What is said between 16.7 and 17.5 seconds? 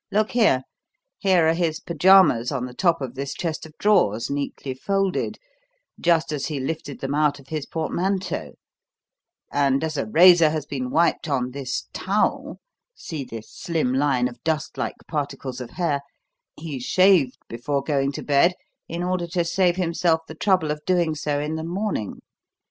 shaved